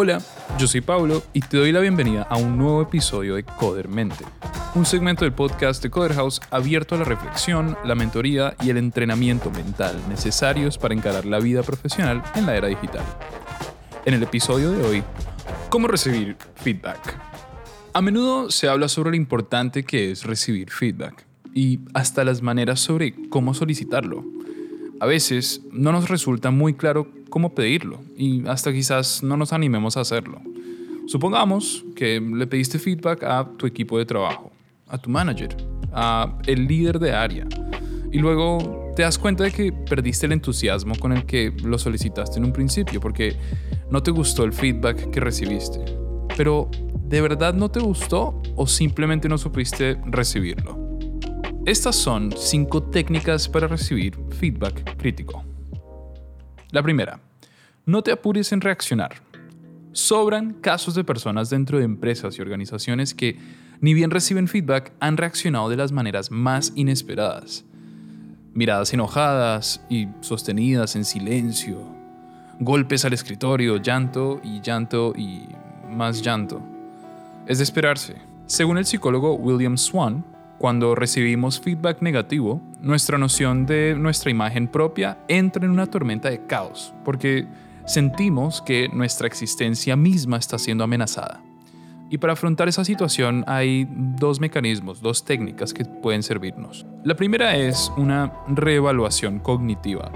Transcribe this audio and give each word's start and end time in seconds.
Hola, 0.00 0.22
yo 0.60 0.68
soy 0.68 0.80
Pablo 0.80 1.24
y 1.32 1.40
te 1.40 1.56
doy 1.56 1.72
la 1.72 1.80
bienvenida 1.80 2.22
a 2.22 2.36
un 2.36 2.56
nuevo 2.56 2.80
episodio 2.82 3.34
de 3.34 3.42
Codermente, 3.42 4.24
un 4.76 4.86
segmento 4.86 5.24
del 5.24 5.34
podcast 5.34 5.82
de 5.82 5.90
Coder 5.90 6.14
House 6.14 6.40
abierto 6.52 6.94
a 6.94 6.98
la 6.98 7.04
reflexión, 7.04 7.76
la 7.84 7.96
mentoría 7.96 8.54
y 8.62 8.70
el 8.70 8.76
entrenamiento 8.76 9.50
mental 9.50 10.00
necesarios 10.08 10.78
para 10.78 10.94
encarar 10.94 11.24
la 11.24 11.40
vida 11.40 11.64
profesional 11.64 12.22
en 12.36 12.46
la 12.46 12.54
era 12.54 12.68
digital. 12.68 13.02
En 14.04 14.14
el 14.14 14.22
episodio 14.22 14.70
de 14.70 14.84
hoy, 14.84 15.02
¿cómo 15.68 15.88
recibir 15.88 16.36
feedback? 16.54 17.18
A 17.92 18.00
menudo 18.00 18.52
se 18.52 18.68
habla 18.68 18.86
sobre 18.86 19.10
lo 19.10 19.16
importante 19.16 19.82
que 19.82 20.12
es 20.12 20.22
recibir 20.22 20.70
feedback 20.70 21.26
y 21.52 21.80
hasta 21.92 22.22
las 22.22 22.40
maneras 22.40 22.78
sobre 22.78 23.16
cómo 23.30 23.52
solicitarlo. 23.52 24.24
A 25.00 25.06
veces 25.06 25.60
no 25.72 25.90
nos 25.90 26.08
resulta 26.08 26.52
muy 26.52 26.74
claro 26.74 27.17
cómo 27.38 27.54
pedirlo 27.54 28.00
y 28.16 28.44
hasta 28.48 28.72
quizás 28.72 29.22
no 29.22 29.36
nos 29.36 29.52
animemos 29.52 29.96
a 29.96 30.00
hacerlo. 30.00 30.40
Supongamos 31.06 31.84
que 31.94 32.20
le 32.20 32.48
pediste 32.48 32.80
feedback 32.80 33.22
a 33.22 33.48
tu 33.56 33.64
equipo 33.64 33.96
de 33.96 34.04
trabajo, 34.04 34.50
a 34.88 34.98
tu 34.98 35.08
manager, 35.08 35.56
a 35.92 36.36
el 36.48 36.66
líder 36.66 36.98
de 36.98 37.12
área 37.12 37.46
y 38.10 38.18
luego 38.18 38.92
te 38.96 39.02
das 39.02 39.16
cuenta 39.20 39.44
de 39.44 39.52
que 39.52 39.72
perdiste 39.72 40.26
el 40.26 40.32
entusiasmo 40.32 40.96
con 40.98 41.12
el 41.12 41.26
que 41.26 41.54
lo 41.62 41.78
solicitaste 41.78 42.40
en 42.40 42.44
un 42.46 42.52
principio 42.52 43.00
porque 43.00 43.36
no 43.88 44.02
te 44.02 44.10
gustó 44.10 44.42
el 44.42 44.52
feedback 44.52 45.08
que 45.10 45.20
recibiste. 45.20 45.78
Pero, 46.36 46.68
¿de 47.04 47.20
verdad 47.20 47.54
no 47.54 47.70
te 47.70 47.78
gustó 47.78 48.42
o 48.56 48.66
simplemente 48.66 49.28
no 49.28 49.38
supiste 49.38 49.96
recibirlo? 50.06 50.76
Estas 51.66 51.94
son 51.94 52.34
cinco 52.36 52.82
técnicas 52.82 53.48
para 53.48 53.68
recibir 53.68 54.18
feedback 54.40 54.96
crítico. 54.96 55.44
La 56.70 56.82
primera, 56.82 57.18
no 57.88 58.02
te 58.02 58.12
apures 58.12 58.52
en 58.52 58.60
reaccionar. 58.60 59.22
Sobran 59.92 60.52
casos 60.52 60.94
de 60.94 61.04
personas 61.04 61.48
dentro 61.48 61.78
de 61.78 61.84
empresas 61.84 62.38
y 62.38 62.42
organizaciones 62.42 63.14
que, 63.14 63.38
ni 63.80 63.94
bien 63.94 64.10
reciben 64.10 64.46
feedback, 64.46 64.92
han 65.00 65.16
reaccionado 65.16 65.70
de 65.70 65.78
las 65.78 65.90
maneras 65.90 66.30
más 66.30 66.74
inesperadas. 66.76 67.64
Miradas 68.52 68.92
enojadas 68.92 69.82
y 69.88 70.08
sostenidas 70.20 70.96
en 70.96 71.06
silencio, 71.06 71.78
golpes 72.60 73.06
al 73.06 73.14
escritorio, 73.14 73.78
llanto 73.78 74.38
y 74.44 74.60
llanto 74.60 75.14
y 75.16 75.48
más 75.90 76.20
llanto. 76.20 76.60
Es 77.46 77.56
de 77.56 77.64
esperarse. 77.64 78.16
Según 78.44 78.76
el 78.76 78.84
psicólogo 78.84 79.32
William 79.32 79.78
Swan, 79.78 80.26
cuando 80.58 80.94
recibimos 80.94 81.58
feedback 81.58 82.02
negativo, 82.02 82.60
nuestra 82.82 83.16
noción 83.16 83.64
de 83.64 83.94
nuestra 83.96 84.30
imagen 84.30 84.68
propia 84.68 85.16
entra 85.26 85.64
en 85.64 85.70
una 85.70 85.86
tormenta 85.86 86.28
de 86.28 86.44
caos, 86.44 86.92
porque 87.02 87.46
sentimos 87.88 88.60
que 88.60 88.88
nuestra 88.90 89.26
existencia 89.26 89.96
misma 89.96 90.36
está 90.36 90.58
siendo 90.58 90.84
amenazada. 90.84 91.40
Y 92.10 92.18
para 92.18 92.34
afrontar 92.34 92.68
esa 92.68 92.84
situación 92.84 93.44
hay 93.46 93.86
dos 93.90 94.40
mecanismos, 94.40 95.00
dos 95.00 95.24
técnicas 95.24 95.72
que 95.72 95.84
pueden 95.84 96.22
servirnos. 96.22 96.86
La 97.02 97.16
primera 97.16 97.56
es 97.56 97.90
una 97.96 98.32
reevaluación 98.46 99.38
cognitiva. 99.40 100.12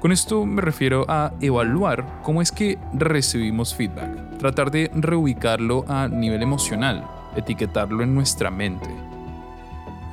Con 0.00 0.10
esto 0.10 0.44
me 0.46 0.62
refiero 0.62 1.04
a 1.08 1.32
evaluar 1.40 2.20
cómo 2.22 2.40
es 2.42 2.50
que 2.50 2.78
recibimos 2.94 3.74
feedback, 3.74 4.38
tratar 4.38 4.70
de 4.70 4.90
reubicarlo 4.94 5.84
a 5.88 6.08
nivel 6.08 6.42
emocional, 6.42 7.06
etiquetarlo 7.36 8.02
en 8.02 8.14
nuestra 8.14 8.50
mente. 8.50 8.88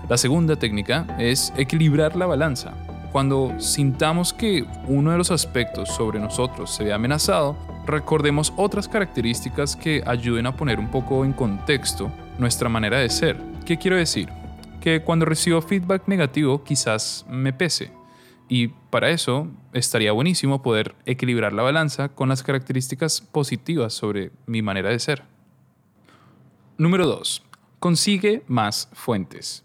La 0.10 0.18
segunda 0.18 0.58
técnica 0.58 1.06
es 1.18 1.54
equilibrar 1.58 2.16
la 2.16 2.26
balanza. 2.26 2.74
Cuando 3.14 3.54
sintamos 3.60 4.34
que 4.34 4.66
uno 4.88 5.12
de 5.12 5.20
los 5.20 5.30
aspectos 5.30 5.90
sobre 5.90 6.20
nosotros 6.20 6.74
se 6.74 6.84
ve 6.84 6.94
amenazado, 6.94 7.56
recordemos 7.86 8.52
otras 8.58 8.88
características 8.88 9.76
que 9.76 10.02
ayuden 10.08 10.48
a 10.48 10.56
poner 10.56 10.80
un 10.80 10.90
poco 10.90 11.24
en 11.24 11.32
contexto 11.32 12.12
nuestra 12.40 12.70
manera 12.70 12.98
de 12.98 13.12
ser. 13.12 13.40
¿Qué 13.68 13.78
quiero 13.78 13.98
decir? 13.98 14.30
Que 14.82 15.04
cuando 15.04 15.26
recibo 15.26 15.62
feedback 15.62 16.08
negativo 16.08 16.64
quizás 16.64 17.24
me 17.30 17.54
pese. 17.54 17.92
Y 18.50 18.70
para 18.90 19.12
eso 19.12 19.48
estaría 19.74 20.12
buenísimo 20.12 20.64
poder 20.64 20.96
equilibrar 21.06 21.54
la 21.54 21.62
balanza 21.62 22.10
con 22.10 22.30
las 22.30 22.42
características 22.42 23.22
positivas 23.22 23.94
sobre 23.94 24.32
mi 24.48 24.64
manera 24.64 24.90
de 24.90 24.98
ser. 24.98 25.22
Número 26.80 27.06
2. 27.06 27.44
Consigue 27.80 28.42
más 28.48 28.90
fuentes. 28.94 29.64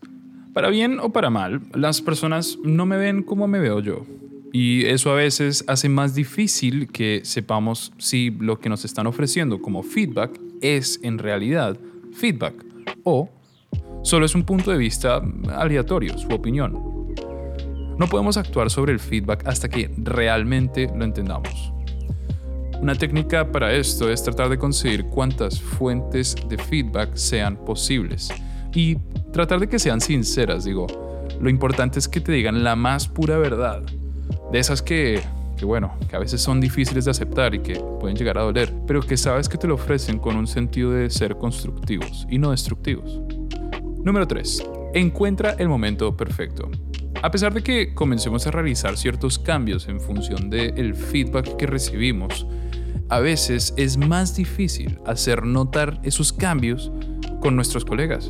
Para 0.53 0.70
bien 0.70 0.98
o 1.00 1.10
para 1.10 1.31
mal, 1.31 1.60
las 1.75 2.00
personas 2.00 2.59
no 2.64 2.86
me 2.86 2.97
ven 2.97 3.22
como 3.22 3.47
me 3.47 3.59
veo 3.59 3.81
yo. 3.81 4.06
Y 4.53 4.86
eso 4.86 5.10
a 5.10 5.14
veces 5.14 5.64
hace 5.66 5.88
más 5.88 6.14
difícil 6.14 6.88
que 6.88 7.20
sepamos 7.25 7.92
si 7.98 8.31
lo 8.31 8.58
que 8.58 8.69
nos 8.69 8.84
están 8.84 9.06
ofreciendo 9.06 9.60
como 9.60 9.82
feedback 9.82 10.41
es 10.60 11.00
en 11.03 11.19
realidad 11.19 11.76
feedback 12.12 12.54
o 13.04 13.28
solo 14.03 14.25
es 14.25 14.34
un 14.34 14.44
punto 14.44 14.70
de 14.70 14.78
vista 14.78 15.22
aleatorio, 15.54 16.16
su 16.19 16.28
opinión. 16.28 16.72
No 17.98 18.06
podemos 18.08 18.37
actuar 18.37 18.70
sobre 18.70 18.92
el 18.92 19.00
feedback 19.00 19.47
hasta 19.47 19.69
que 19.69 19.91
realmente 19.98 20.91
lo 20.97 21.04
entendamos. 21.04 21.72
Una 22.81 22.94
técnica 22.94 23.50
para 23.50 23.75
esto 23.75 24.08
es 24.08 24.22
tratar 24.22 24.48
de 24.48 24.56
conseguir 24.56 25.04
cuántas 25.06 25.60
fuentes 25.60 26.37
de 26.48 26.56
feedback 26.56 27.14
sean 27.16 27.56
posibles 27.56 28.31
y 28.72 28.97
tratar 29.32 29.60
de 29.60 29.68
que 29.68 29.78
sean 29.78 30.00
sinceras, 30.00 30.64
digo. 30.64 30.86
Lo 31.40 31.50
importante 31.50 31.98
es 31.98 32.08
que 32.08 32.20
te 32.20 32.32
digan 32.32 32.64
la 32.64 32.76
más 32.76 33.06
pura 33.08 33.38
verdad. 33.38 33.82
De 34.52 34.58
esas 34.58 34.82
que, 34.82 35.20
que, 35.56 35.64
bueno, 35.64 35.94
que 36.08 36.16
a 36.16 36.18
veces 36.18 36.40
son 36.40 36.60
difíciles 36.60 37.04
de 37.04 37.10
aceptar 37.10 37.54
y 37.54 37.60
que 37.60 37.74
pueden 38.00 38.16
llegar 38.16 38.38
a 38.38 38.42
doler, 38.42 38.72
pero 38.86 39.00
que 39.00 39.16
sabes 39.16 39.48
que 39.48 39.58
te 39.58 39.66
lo 39.66 39.74
ofrecen 39.74 40.18
con 40.18 40.36
un 40.36 40.46
sentido 40.46 40.92
de 40.92 41.10
ser 41.10 41.36
constructivos 41.36 42.26
y 42.30 42.38
no 42.38 42.50
destructivos. 42.50 43.20
Número 44.02 44.26
3. 44.26 44.64
Encuentra 44.94 45.52
el 45.58 45.68
momento 45.68 46.16
perfecto. 46.16 46.70
A 47.22 47.30
pesar 47.30 47.52
de 47.52 47.62
que 47.62 47.94
comencemos 47.94 48.46
a 48.46 48.52
realizar 48.52 48.96
ciertos 48.96 49.38
cambios 49.38 49.88
en 49.88 50.00
función 50.00 50.50
del 50.50 50.94
feedback 50.94 51.56
que 51.56 51.66
recibimos, 51.66 52.46
a 53.08 53.20
veces 53.20 53.74
es 53.76 53.96
más 53.96 54.36
difícil 54.36 54.98
hacer 55.04 55.44
notar 55.44 55.98
esos 56.04 56.32
cambios 56.32 56.92
con 57.40 57.56
nuestros 57.56 57.84
colegas. 57.84 58.28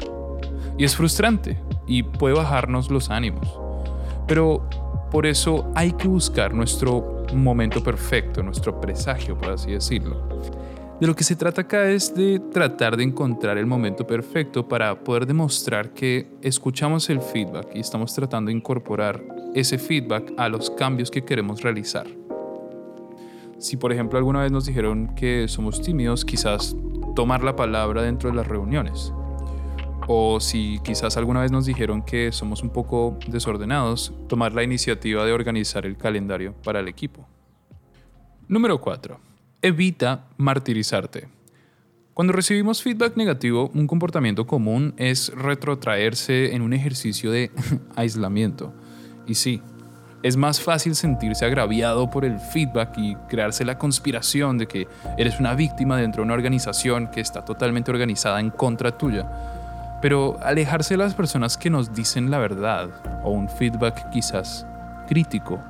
Y 0.79 0.85
es 0.85 0.95
frustrante 0.95 1.59
y 1.89 2.05
puede 2.05 2.37
bajarnos 2.37 2.89
los 2.89 3.11
ánimos. 3.11 3.53
Pero 4.29 4.63
por 5.11 5.27
eso 5.27 5.71
hay 5.75 5.93
que 5.93 6.07
buscar 6.07 6.55
nuestro 6.55 7.25
momento 7.35 7.83
perfecto, 7.83 8.43
nuestro 8.45 8.81
presagio, 8.81 9.37
por 9.37 9.51
así 9.51 9.73
decirlo. 9.73 10.29
De 11.01 11.07
lo 11.07 11.17
que 11.17 11.25
se 11.25 11.37
trata 11.37 11.63
acá 11.63 11.91
es 11.91 12.15
de 12.15 12.41
tratar 12.53 12.97
de 12.97 13.05
encontrar 13.05 13.59
el 13.59 13.67
momento 13.67 14.07
perfecto 14.07 14.69
para 14.69 15.03
poder 15.03 15.27
demostrar 15.27 15.91
que 15.91 16.29
escuchamos 16.43 17.11
el 17.11 17.21
feedback 17.21 17.71
y 17.75 17.81
estamos 17.81 18.15
tratando 18.15 18.51
de 18.51 18.57
incorporar 18.57 19.23
ese 19.55 19.79
feedback 19.79 20.33
a 20.37 20.49
los 20.49 20.71
cambios 20.71 21.11
que 21.11 21.25
queremos 21.25 21.63
realizar. 21.63 22.07
Si 23.59 23.77
por 23.77 23.93
ejemplo 23.93 24.19
alguna 24.19 24.43
vez 24.43 24.53
nos 24.53 24.67
dijeron 24.67 25.15
que 25.17 25.49
somos 25.49 25.81
tímidos, 25.83 26.25
quizás 26.25 26.77
tomar 27.17 27.43
la 27.43 27.57
palabra 27.57 28.03
dentro 28.03 28.31
de 28.31 28.37
las 28.37 28.47
reuniones 28.47 29.13
o 30.11 30.41
si 30.41 30.81
quizás 30.83 31.19
alguna 31.19 31.43
vez 31.43 31.53
nos 31.53 31.67
dijeron 31.67 32.03
que 32.03 32.33
somos 32.33 32.63
un 32.63 32.71
poco 32.71 33.19
desordenados, 33.29 34.15
tomar 34.27 34.55
la 34.55 34.63
iniciativa 34.63 35.25
de 35.27 35.33
organizar 35.33 35.85
el 35.85 35.99
calendario 35.99 36.55
para 36.65 36.81
el 36.81 36.89
equipo. 36.89 37.29
Número 38.49 38.81
4. 38.81 39.21
Evita 39.61 40.25
martirizarte. 40.39 41.29
Cuando 42.15 42.33
recibimos 42.33 42.83
feedback 42.83 43.19
negativo, 43.19 43.71
un 43.75 43.87
comportamiento 43.87 44.47
común 44.47 44.95
es 44.97 45.31
retrotraerse 45.35 46.55
en 46.55 46.63
un 46.63 46.73
ejercicio 46.73 47.31
de 47.31 47.51
aislamiento. 47.95 48.73
Y 49.27 49.35
sí, 49.35 49.61
es 50.23 50.39
más 50.39 50.59
fácil 50.59 50.95
sentirse 50.95 51.45
agraviado 51.45 52.09
por 52.09 52.25
el 52.25 52.41
feedback 52.41 52.97
y 52.97 53.15
crearse 53.29 53.63
la 53.67 53.77
conspiración 53.77 54.57
de 54.57 54.67
que 54.67 54.89
eres 55.19 55.39
una 55.39 55.55
víctima 55.55 55.99
dentro 55.99 56.23
de 56.23 56.25
una 56.25 56.35
organización 56.35 57.11
que 57.11 57.21
está 57.21 57.45
totalmente 57.45 57.91
organizada 57.91 58.41
en 58.41 58.49
contra 58.49 58.97
tuya 58.97 59.58
pero 60.01 60.37
alejarse 60.43 60.95
de 60.95 60.99
las 60.99 61.15
personas 61.15 61.57
que 61.57 61.71
nos 61.71 61.93
dicen 61.93 62.31
la 62.31 62.39
verdad 62.39 62.89
o 63.25 63.31
un 63.31 63.49
feedback 63.49 64.11
quizás 64.11 64.67
crítico 65.07 65.61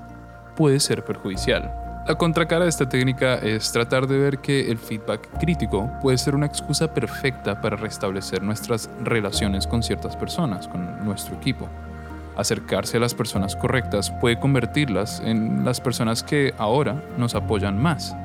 puede 0.57 0.81
ser 0.81 1.05
perjudicial. 1.05 1.73
La 2.07 2.17
contracara 2.17 2.65
de 2.65 2.71
esta 2.71 2.89
técnica 2.89 3.35
es 3.35 3.71
tratar 3.71 4.07
de 4.07 4.19
ver 4.19 4.39
que 4.39 4.71
el 4.71 4.79
feedback 4.79 5.29
crítico 5.39 5.91
puede 6.01 6.17
ser 6.17 6.35
una 6.35 6.47
excusa 6.47 6.93
perfecta 6.93 7.61
para 7.61 7.77
restablecer 7.77 8.43
nuestras 8.43 8.89
relaciones 9.05 9.67
con 9.67 9.83
ciertas 9.83 10.17
personas, 10.17 10.69
con 10.69 11.05
nuestro 11.05 11.37
equipo. 11.37 11.69
Acercarse 12.37 12.97
a 12.97 13.01
las 13.01 13.15
personas 13.15 13.57
correctas 13.57 14.11
puede 14.11 14.41
convertirlas 14.41 15.21
en 15.25 15.65
las 15.65 15.81
personas 15.81 16.23
que 16.23 16.55
ahora 16.57 17.03
nos 17.19 17.35
apoyan 17.35 17.79
más. 17.79 18.17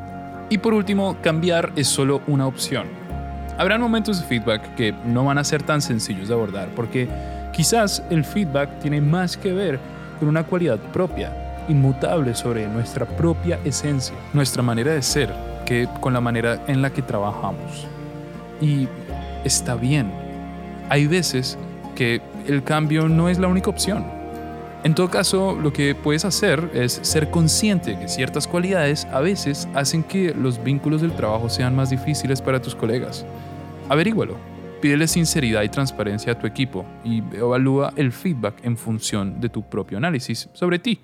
Y 0.50 0.60
por 0.60 0.74
último, 0.74 1.18
cambiar 1.22 1.74
es 1.76 1.88
solo 1.88 2.22
una 2.28 2.48
opción 2.48 3.03
Habrán 3.58 3.82
momentos 3.82 4.20
de 4.20 4.26
feedback 4.26 4.76
que 4.76 4.94
no 5.06 5.26
van 5.26 5.38
a 5.38 5.44
ser 5.44 5.62
tan 5.62 5.82
sencillos 5.82 6.28
de 6.28 6.34
abordar 6.34 6.70
porque 6.76 7.08
quizás 7.52 8.04
el 8.10 8.26
feedback 8.26 8.80
tiene 8.80 9.00
más 9.00 9.38
que 9.38 9.54
ver 9.54 9.80
con 10.20 10.28
una 10.28 10.44
cualidad 10.44 10.80
propia, 10.92 11.32
inmutable 11.68 12.34
sobre 12.34 12.68
nuestra 12.68 13.06
propia 13.06 13.60
esencia, 13.64 14.16
nuestra 14.34 14.64
manera 14.64 14.92
de 14.94 15.02
ser, 15.02 15.30
que 15.66 15.88
con 16.02 16.14
la 16.14 16.22
manera 16.22 16.64
en 16.68 16.82
la 16.82 16.90
que 16.90 17.02
trabajamos. 17.02 17.88
Y 18.60 18.88
está 19.44 19.76
bien. 19.76 20.12
Hay 20.90 21.08
veces 21.08 21.58
que 21.96 22.22
el 22.48 22.64
cambio 22.64 23.08
no 23.08 23.30
es 23.30 23.38
la 23.38 23.48
única 23.48 23.70
opción. 23.70 24.23
En 24.84 24.96
todo 24.96 25.10
caso, 25.10 25.56
lo 25.56 25.72
que 25.72 25.96
puedes 25.96 26.26
hacer 26.26 26.70
es 26.74 27.00
ser 27.04 27.32
consciente 27.32 27.98
que 27.98 28.10
ciertas 28.10 28.50
cualidades 28.50 29.06
a 29.14 29.22
veces 29.22 29.66
hacen 29.74 30.04
que 30.04 30.34
los 30.34 30.62
vínculos 30.62 31.02
del 31.02 31.14
trabajo 31.14 31.48
sean 31.48 31.74
más 31.74 31.90
difíciles 31.90 32.42
para 32.42 32.62
tus 32.62 32.76
colegas. 32.76 33.26
Averígualo. 33.88 34.36
Pídele 34.82 35.08
sinceridad 35.08 35.64
y 35.64 35.70
transparencia 35.70 36.34
a 36.34 36.38
tu 36.38 36.46
equipo 36.46 36.84
y 37.06 37.24
evalúa 37.34 37.94
el 37.96 38.12
feedback 38.12 38.56
en 38.66 38.76
función 38.76 39.40
de 39.40 39.48
tu 39.48 39.64
propio 39.64 39.98
análisis 39.98 40.50
sobre 40.52 40.80
ti. 40.80 41.00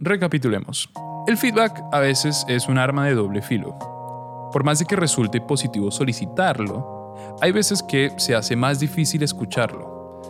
Recapitulemos. 0.00 0.90
El 1.28 1.36
feedback 1.36 1.80
a 1.92 2.00
veces 2.00 2.44
es 2.48 2.66
un 2.66 2.78
arma 2.78 3.06
de 3.06 3.14
doble 3.14 3.40
filo. 3.42 3.78
Por 4.52 4.64
más 4.64 4.80
de 4.80 4.86
que 4.86 4.96
resulte 4.96 5.40
positivo 5.40 5.92
solicitarlo, 5.92 7.14
hay 7.40 7.52
veces 7.52 7.80
que 7.84 8.10
se 8.16 8.34
hace 8.34 8.56
más 8.56 8.80
difícil 8.80 9.22
escucharlo. 9.22 10.20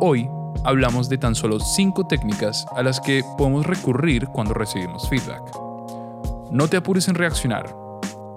Hoy 0.00 0.28
hablamos 0.64 1.08
de 1.08 1.18
tan 1.18 1.34
solo 1.34 1.60
5 1.60 2.06
técnicas 2.06 2.66
a 2.76 2.82
las 2.82 3.00
que 3.00 3.22
podemos 3.36 3.66
recurrir 3.66 4.26
cuando 4.28 4.54
recibimos 4.54 5.08
feedback. 5.08 5.42
No 6.50 6.68
te 6.68 6.76
apures 6.76 7.08
en 7.08 7.14
reaccionar. 7.14 7.74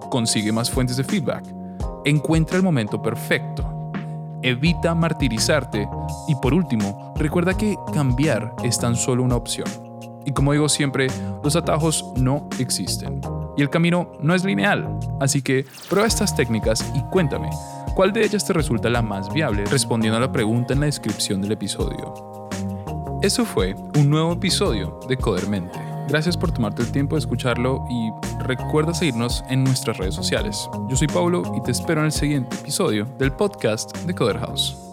Consigue 0.10 0.52
más 0.52 0.70
fuentes 0.70 0.98
de 0.98 1.04
feedback. 1.04 1.46
Encuentra 2.06 2.58
el 2.58 2.64
momento 2.64 3.02
perfecto. 3.02 3.92
Evita 4.42 4.96
martirizarte. 4.96 5.88
Y 6.28 6.36
por 6.36 6.54
último, 6.54 7.14
recuerda 7.18 7.56
que 7.56 7.78
cambiar 7.94 8.56
es 8.64 8.80
tan 8.80 8.96
solo 8.96 9.24
una 9.24 9.36
opción. 9.36 9.68
Y 10.26 10.32
como 10.32 10.54
digo 10.54 10.70
siempre, 10.70 11.08
los 11.44 11.56
atajos 11.56 12.06
no 12.16 12.48
existen. 12.60 13.22
Y 13.58 13.62
el 13.62 13.70
camino 13.70 14.12
no 14.22 14.34
es 14.34 14.44
lineal. 14.44 15.00
Así 15.20 15.42
que 15.42 15.66
prueba 15.90 16.08
estas 16.08 16.36
técnicas 16.36 16.86
y 16.96 17.02
cuéntame, 17.12 17.50
¿cuál 18.00 18.14
de 18.14 18.24
ellas 18.24 18.46
te 18.46 18.54
resulta 18.54 18.90
la 18.90 19.02
más 19.02 19.30
viable? 19.34 19.66
Respondiendo 19.66 20.16
a 20.16 20.22
la 20.22 20.32
pregunta 20.32 20.72
en 20.72 20.80
la 20.80 20.86
descripción 20.86 21.42
del 21.42 21.52
episodio. 21.52 22.48
Eso 23.22 23.44
fue 23.44 23.76
un 23.98 24.10
nuevo 24.10 24.32
episodio 24.32 25.02
de 25.10 25.18
Codermente. 25.18 25.78
Gracias 26.08 26.38
por 26.38 26.54
tomarte 26.54 26.82
el 26.82 26.94
tiempo 26.94 27.18
de 27.18 27.20
escucharlo 27.20 27.84
y 27.90 28.10
recuerda 28.46 28.94
seguirnos 28.94 29.44
en 29.50 29.66
nuestras 29.66 29.98
redes 29.98 30.16
sociales. 30.16 30.70
Yo 30.88 30.96
soy 30.96 31.08
Pablo 31.08 31.44
y 31.58 31.62
te 31.62 31.72
espero 31.72 32.00
en 32.00 32.06
el 32.06 32.14
siguiente 32.14 32.56
episodio 32.56 33.04
del 33.18 33.34
podcast 33.34 33.94
de 34.06 34.16
Coder 34.16 34.40
House. 34.40 34.89